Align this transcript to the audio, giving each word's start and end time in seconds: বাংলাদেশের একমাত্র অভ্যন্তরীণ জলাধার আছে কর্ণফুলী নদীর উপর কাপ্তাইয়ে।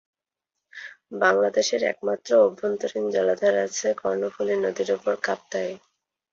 বাংলাদেশের 1.21 1.81
একমাত্র 1.83 2.29
অভ্যন্তরীণ 2.45 3.05
জলাধার 3.11 3.55
আছে 3.65 3.87
কর্ণফুলী 4.01 4.55
নদীর 4.57 4.89
উপর 4.97 5.13
কাপ্তাইয়ে। 5.23 5.75